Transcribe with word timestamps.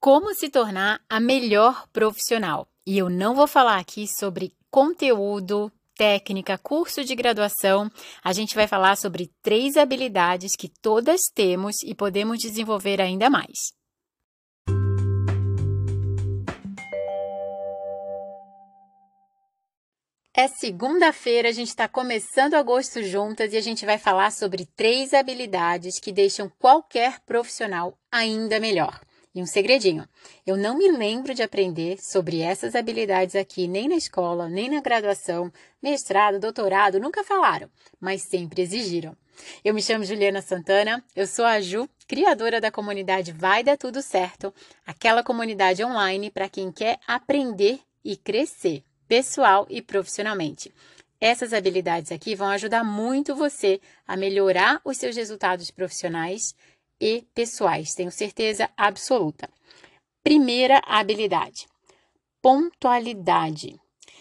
Como 0.00 0.34
se 0.34 0.48
tornar 0.50 1.00
a 1.08 1.18
melhor 1.18 1.88
profissional. 1.92 2.68
E 2.86 2.98
eu 2.98 3.08
não 3.08 3.34
vou 3.34 3.46
falar 3.46 3.78
aqui 3.78 4.06
sobre 4.06 4.52
conteúdo, 4.70 5.72
técnica, 5.96 6.58
curso 6.58 7.02
de 7.02 7.14
graduação. 7.14 7.90
A 8.22 8.32
gente 8.32 8.54
vai 8.54 8.68
falar 8.68 8.96
sobre 8.96 9.30
três 9.42 9.76
habilidades 9.76 10.54
que 10.54 10.68
todas 10.68 11.22
temos 11.34 11.76
e 11.82 11.94
podemos 11.94 12.38
desenvolver 12.38 13.00
ainda 13.00 13.28
mais. 13.30 13.74
É 20.38 20.48
segunda-feira, 20.48 21.48
a 21.48 21.52
gente 21.52 21.68
está 21.68 21.88
começando 21.88 22.54
agosto 22.54 23.02
juntas 23.02 23.54
e 23.54 23.56
a 23.56 23.60
gente 23.62 23.86
vai 23.86 23.96
falar 23.96 24.30
sobre 24.30 24.66
três 24.76 25.14
habilidades 25.14 25.98
que 25.98 26.12
deixam 26.12 26.52
qualquer 26.58 27.20
profissional 27.20 27.98
ainda 28.12 28.60
melhor. 28.60 29.00
E 29.36 29.42
um 29.42 29.46
segredinho: 29.46 30.08
eu 30.46 30.56
não 30.56 30.78
me 30.78 30.90
lembro 30.90 31.34
de 31.34 31.42
aprender 31.42 31.98
sobre 32.00 32.40
essas 32.40 32.74
habilidades 32.74 33.36
aqui, 33.36 33.68
nem 33.68 33.86
na 33.86 33.94
escola, 33.94 34.48
nem 34.48 34.70
na 34.70 34.80
graduação, 34.80 35.52
mestrado, 35.82 36.40
doutorado, 36.40 36.98
nunca 36.98 37.22
falaram, 37.22 37.68
mas 38.00 38.22
sempre 38.22 38.62
exigiram. 38.62 39.14
Eu 39.62 39.74
me 39.74 39.82
chamo 39.82 40.06
Juliana 40.06 40.40
Santana, 40.40 41.04
eu 41.14 41.26
sou 41.26 41.44
a 41.44 41.60
Ju, 41.60 41.86
criadora 42.08 42.62
da 42.62 42.70
comunidade 42.70 43.30
Vai 43.30 43.62
Dar 43.62 43.76
Tudo 43.76 44.00
Certo, 44.00 44.54
aquela 44.86 45.22
comunidade 45.22 45.84
online 45.84 46.30
para 46.30 46.48
quem 46.48 46.72
quer 46.72 46.98
aprender 47.06 47.78
e 48.02 48.16
crescer 48.16 48.82
pessoal 49.06 49.66
e 49.68 49.82
profissionalmente. 49.82 50.72
Essas 51.20 51.52
habilidades 51.52 52.10
aqui 52.10 52.34
vão 52.34 52.48
ajudar 52.48 52.84
muito 52.84 53.34
você 53.34 53.80
a 54.06 54.16
melhorar 54.16 54.80
os 54.82 54.96
seus 54.96 55.14
resultados 55.14 55.70
profissionais 55.70 56.54
e 57.00 57.26
pessoais, 57.34 57.94
tenho 57.94 58.10
certeza 58.10 58.70
absoluta. 58.76 59.48
Primeira 60.22 60.80
habilidade: 60.86 61.66
pontualidade. 62.42 63.78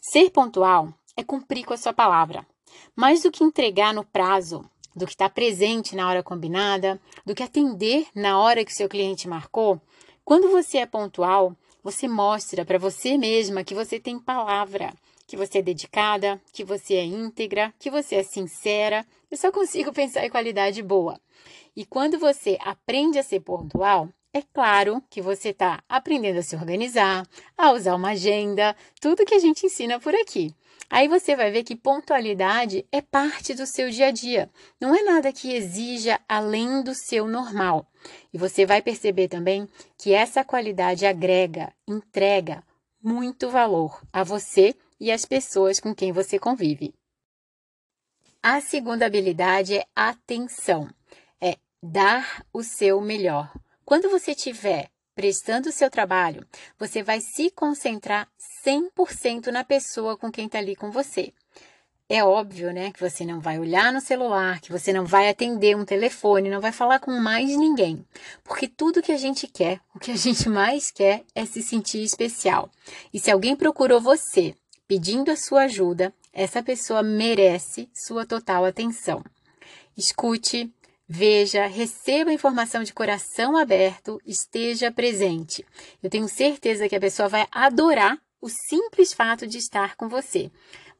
Ser 0.00 0.30
pontual 0.30 0.92
é 1.16 1.24
cumprir 1.24 1.64
com 1.64 1.74
a 1.74 1.78
sua 1.78 1.92
palavra. 1.92 2.46
Mais 2.94 3.22
do 3.22 3.30
que 3.30 3.42
entregar 3.42 3.92
no 3.92 4.04
prazo, 4.04 4.64
do 4.94 5.06
que 5.06 5.12
estar 5.12 5.30
presente 5.30 5.96
na 5.96 6.08
hora 6.08 6.22
combinada, 6.22 7.00
do 7.24 7.34
que 7.34 7.42
atender 7.42 8.06
na 8.14 8.38
hora 8.38 8.64
que 8.64 8.72
seu 8.72 8.88
cliente 8.88 9.28
marcou, 9.28 9.80
quando 10.24 10.50
você 10.50 10.78
é 10.78 10.86
pontual, 10.86 11.56
você 11.82 12.06
mostra 12.06 12.64
para 12.64 12.78
você 12.78 13.16
mesma 13.16 13.64
que 13.64 13.74
você 13.74 13.98
tem 13.98 14.18
palavra, 14.18 14.92
que 15.26 15.36
você 15.36 15.58
é 15.58 15.62
dedicada, 15.62 16.40
que 16.52 16.62
você 16.62 16.96
é 16.96 17.04
íntegra, 17.04 17.72
que 17.78 17.90
você 17.90 18.16
é 18.16 18.22
sincera. 18.22 19.06
Eu 19.30 19.36
só 19.36 19.52
consigo 19.52 19.92
pensar 19.92 20.24
em 20.24 20.30
qualidade 20.30 20.82
boa. 20.82 21.20
E 21.76 21.84
quando 21.84 22.18
você 22.18 22.56
aprende 22.60 23.18
a 23.18 23.22
ser 23.22 23.40
pontual, 23.40 24.08
é 24.32 24.42
claro 24.42 25.02
que 25.10 25.20
você 25.20 25.50
está 25.50 25.82
aprendendo 25.88 26.38
a 26.38 26.42
se 26.42 26.56
organizar, 26.56 27.26
a 27.56 27.72
usar 27.72 27.94
uma 27.94 28.10
agenda, 28.10 28.76
tudo 29.00 29.24
que 29.24 29.34
a 29.34 29.38
gente 29.38 29.66
ensina 29.66 30.00
por 30.00 30.14
aqui. 30.14 30.54
Aí 30.90 31.08
você 31.08 31.36
vai 31.36 31.50
ver 31.50 31.62
que 31.62 31.76
pontualidade 31.76 32.86
é 32.90 33.02
parte 33.02 33.52
do 33.52 33.66
seu 33.66 33.90
dia 33.90 34.06
a 34.06 34.10
dia, 34.10 34.50
não 34.80 34.94
é 34.94 35.02
nada 35.02 35.32
que 35.32 35.52
exija 35.52 36.18
além 36.26 36.82
do 36.82 36.94
seu 36.94 37.28
normal. 37.28 37.86
E 38.32 38.38
você 38.38 38.64
vai 38.64 38.80
perceber 38.80 39.28
também 39.28 39.68
que 39.98 40.14
essa 40.14 40.42
qualidade 40.42 41.04
agrega, 41.04 41.72
entrega 41.86 42.64
muito 43.02 43.50
valor 43.50 44.00
a 44.10 44.24
você 44.24 44.74
e 44.98 45.12
às 45.12 45.24
pessoas 45.24 45.78
com 45.78 45.94
quem 45.94 46.12
você 46.12 46.38
convive. 46.38 46.94
A 48.40 48.60
segunda 48.60 49.04
habilidade 49.04 49.76
é 49.76 49.84
atenção, 49.96 50.88
é 51.40 51.56
dar 51.82 52.44
o 52.52 52.62
seu 52.62 53.00
melhor. 53.00 53.52
Quando 53.84 54.08
você 54.08 54.30
estiver 54.30 54.90
prestando 55.12 55.68
o 55.68 55.72
seu 55.72 55.90
trabalho, 55.90 56.46
você 56.78 57.02
vai 57.02 57.20
se 57.20 57.50
concentrar 57.50 58.28
100% 58.64 59.48
na 59.48 59.64
pessoa 59.64 60.16
com 60.16 60.30
quem 60.30 60.46
está 60.46 60.58
ali 60.58 60.76
com 60.76 60.88
você. 60.88 61.32
É 62.08 62.22
óbvio, 62.22 62.72
né, 62.72 62.92
que 62.92 63.00
você 63.00 63.26
não 63.26 63.40
vai 63.40 63.58
olhar 63.58 63.92
no 63.92 64.00
celular, 64.00 64.60
que 64.60 64.70
você 64.70 64.92
não 64.92 65.04
vai 65.04 65.28
atender 65.28 65.76
um 65.76 65.84
telefone, 65.84 66.48
não 66.48 66.60
vai 66.60 66.70
falar 66.70 67.00
com 67.00 67.10
mais 67.10 67.48
ninguém. 67.56 68.06
Porque 68.44 68.68
tudo 68.68 69.02
que 69.02 69.12
a 69.12 69.18
gente 69.18 69.48
quer, 69.48 69.80
o 69.92 69.98
que 69.98 70.12
a 70.12 70.16
gente 70.16 70.48
mais 70.48 70.92
quer 70.92 71.24
é 71.34 71.44
se 71.44 71.60
sentir 71.60 72.04
especial. 72.04 72.70
E 73.12 73.18
se 73.18 73.32
alguém 73.32 73.56
procurou 73.56 74.00
você 74.00 74.54
pedindo 74.86 75.30
a 75.30 75.36
sua 75.36 75.64
ajuda, 75.64 76.14
essa 76.32 76.62
pessoa 76.62 77.02
merece 77.02 77.88
sua 77.94 78.26
total 78.26 78.64
atenção. 78.64 79.24
Escute, 79.96 80.72
Veja, 81.10 81.66
receba 81.66 82.30
informação 82.30 82.82
de 82.82 82.92
coração 82.92 83.56
aberto, 83.56 84.20
esteja 84.26 84.92
presente. 84.92 85.64
Eu 86.02 86.10
tenho 86.10 86.28
certeza 86.28 86.86
que 86.86 86.94
a 86.94 87.00
pessoa 87.00 87.30
vai 87.30 87.46
adorar 87.50 88.20
o 88.42 88.48
simples 88.50 89.14
fato 89.14 89.46
de 89.46 89.56
estar 89.56 89.96
com 89.96 90.06
você. 90.06 90.50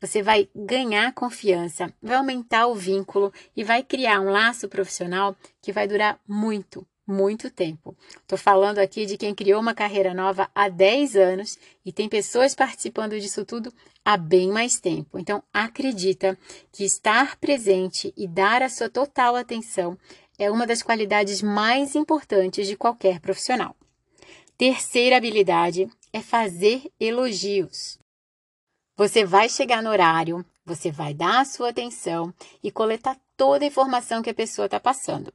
Você 0.00 0.22
vai 0.22 0.48
ganhar 0.56 1.12
confiança, 1.12 1.92
vai 2.02 2.16
aumentar 2.16 2.68
o 2.68 2.74
vínculo 2.74 3.30
e 3.54 3.62
vai 3.62 3.82
criar 3.82 4.20
um 4.22 4.30
laço 4.30 4.66
profissional 4.66 5.36
que 5.60 5.72
vai 5.72 5.86
durar 5.86 6.18
muito, 6.26 6.86
muito 7.08 7.50
tempo. 7.50 7.96
Estou 8.20 8.38
falando 8.38 8.78
aqui 8.78 9.06
de 9.06 9.16
quem 9.16 9.34
criou 9.34 9.60
uma 9.60 9.74
carreira 9.74 10.12
nova 10.12 10.50
há 10.54 10.68
10 10.68 11.16
anos 11.16 11.58
e 11.84 11.90
tem 11.90 12.08
pessoas 12.08 12.54
participando 12.54 13.18
disso 13.18 13.44
tudo 13.44 13.72
há 14.04 14.16
bem 14.16 14.50
mais 14.50 14.78
tempo. 14.78 15.18
Então, 15.18 15.42
acredita 15.52 16.38
que 16.70 16.84
estar 16.84 17.36
presente 17.36 18.12
e 18.16 18.28
dar 18.28 18.62
a 18.62 18.68
sua 18.68 18.90
total 18.90 19.34
atenção 19.34 19.98
é 20.38 20.50
uma 20.50 20.66
das 20.66 20.82
qualidades 20.82 21.42
mais 21.42 21.96
importantes 21.96 22.68
de 22.68 22.76
qualquer 22.76 23.18
profissional. 23.20 23.74
Terceira 24.56 25.16
habilidade 25.16 25.88
é 26.12 26.20
fazer 26.20 26.82
elogios. 27.00 27.98
Você 28.96 29.24
vai 29.24 29.48
chegar 29.48 29.82
no 29.82 29.90
horário, 29.90 30.44
você 30.64 30.90
vai 30.90 31.14
dar 31.14 31.40
a 31.40 31.44
sua 31.44 31.70
atenção 31.70 32.34
e 32.62 32.70
coletar 32.70 33.16
toda 33.36 33.64
a 33.64 33.68
informação 33.68 34.22
que 34.22 34.30
a 34.30 34.34
pessoa 34.34 34.66
está 34.66 34.78
passando. 34.80 35.32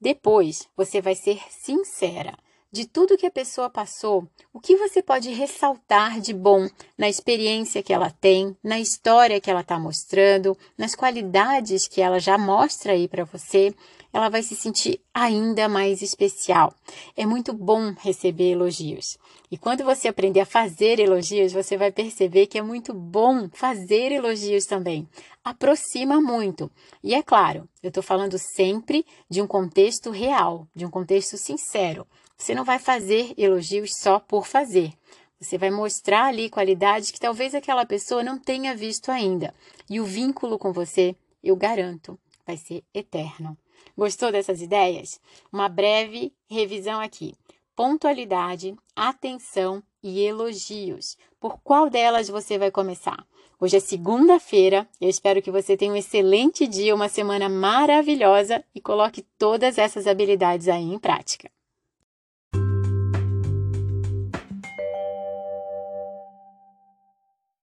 Depois, 0.00 0.68
você 0.76 1.00
vai 1.00 1.14
ser 1.14 1.40
sincera 1.50 2.36
de 2.74 2.88
tudo 2.88 3.16
que 3.16 3.24
a 3.24 3.30
pessoa 3.30 3.70
passou, 3.70 4.26
o 4.52 4.58
que 4.58 4.74
você 4.76 5.00
pode 5.00 5.30
ressaltar 5.30 6.20
de 6.20 6.34
bom 6.34 6.68
na 6.98 7.08
experiência 7.08 7.84
que 7.84 7.92
ela 7.92 8.10
tem, 8.10 8.56
na 8.64 8.80
história 8.80 9.40
que 9.40 9.48
ela 9.48 9.60
está 9.60 9.78
mostrando, 9.78 10.58
nas 10.76 10.92
qualidades 10.96 11.86
que 11.86 12.02
ela 12.02 12.18
já 12.18 12.36
mostra 12.36 12.92
aí 12.92 13.06
para 13.06 13.22
você, 13.22 13.72
ela 14.12 14.28
vai 14.28 14.42
se 14.42 14.56
sentir 14.56 15.00
ainda 15.12 15.68
mais 15.68 16.02
especial. 16.02 16.74
É 17.16 17.24
muito 17.24 17.52
bom 17.52 17.94
receber 17.96 18.50
elogios. 18.50 19.18
E 19.52 19.56
quando 19.56 19.84
você 19.84 20.08
aprender 20.08 20.40
a 20.40 20.46
fazer 20.46 20.98
elogios, 20.98 21.52
você 21.52 21.76
vai 21.76 21.92
perceber 21.92 22.48
que 22.48 22.58
é 22.58 22.62
muito 22.62 22.92
bom 22.92 23.48
fazer 23.52 24.10
elogios 24.10 24.66
também. 24.66 25.08
Aproxima 25.44 26.20
muito. 26.20 26.68
E 27.04 27.14
é 27.14 27.22
claro, 27.22 27.68
eu 27.80 27.88
estou 27.88 28.02
falando 28.02 28.36
sempre 28.36 29.06
de 29.30 29.40
um 29.40 29.46
contexto 29.46 30.10
real, 30.10 30.66
de 30.74 30.84
um 30.84 30.90
contexto 30.90 31.36
sincero. 31.36 32.04
Você 32.36 32.54
não 32.54 32.64
vai 32.64 32.78
fazer 32.78 33.32
elogios 33.36 33.96
só 33.96 34.18
por 34.18 34.46
fazer. 34.46 34.92
Você 35.40 35.58
vai 35.58 35.70
mostrar 35.70 36.26
ali 36.26 36.48
qualidades 36.48 37.10
que 37.10 37.20
talvez 37.20 37.54
aquela 37.54 37.84
pessoa 37.84 38.22
não 38.22 38.38
tenha 38.38 38.74
visto 38.74 39.10
ainda. 39.10 39.54
E 39.88 40.00
o 40.00 40.04
vínculo 40.04 40.58
com 40.58 40.72
você, 40.72 41.14
eu 41.42 41.54
garanto, 41.54 42.18
vai 42.46 42.56
ser 42.56 42.82
eterno. 42.94 43.56
Gostou 43.96 44.32
dessas 44.32 44.62
ideias? 44.62 45.20
Uma 45.52 45.68
breve 45.68 46.32
revisão 46.48 47.00
aqui. 47.00 47.34
Pontualidade, 47.76 48.74
atenção 48.96 49.82
e 50.02 50.20
elogios. 50.22 51.16
Por 51.40 51.58
qual 51.60 51.90
delas 51.90 52.28
você 52.28 52.58
vai 52.58 52.70
começar? 52.70 53.26
Hoje 53.60 53.76
é 53.76 53.80
segunda-feira. 53.80 54.88
Eu 55.00 55.08
espero 55.08 55.42
que 55.42 55.50
você 55.50 55.76
tenha 55.76 55.92
um 55.92 55.96
excelente 55.96 56.66
dia, 56.66 56.94
uma 56.94 57.08
semana 57.08 57.48
maravilhosa 57.48 58.64
e 58.74 58.80
coloque 58.80 59.22
todas 59.38 59.78
essas 59.78 60.06
habilidades 60.06 60.68
aí 60.68 60.82
em 60.82 60.98
prática. 60.98 61.50